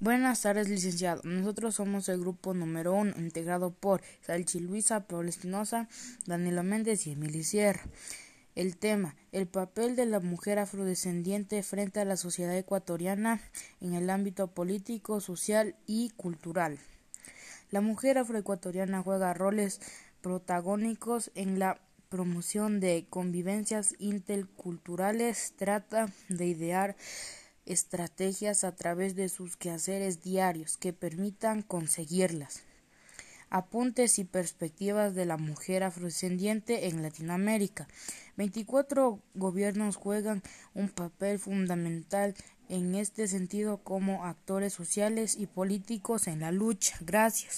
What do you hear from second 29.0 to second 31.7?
de sus quehaceres diarios que permitan